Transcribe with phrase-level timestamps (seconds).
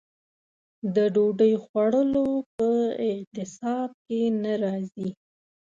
[0.95, 2.67] د ډوډۍ خوړلو په
[3.07, 5.09] اعتصاب کې نه راځي.